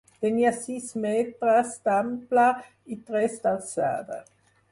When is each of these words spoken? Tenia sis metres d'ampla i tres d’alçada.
Tenia 0.25 0.51
sis 0.59 0.87
metres 1.03 1.75
d'ampla 1.89 2.47
i 2.95 2.99
tres 3.11 3.37
d’alçada. 3.47 4.21